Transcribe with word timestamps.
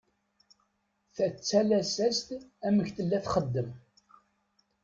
Tattales-as-d 1.15 2.29
amek 2.67 2.87
tella 2.95 3.17
txeddem. 3.25 3.69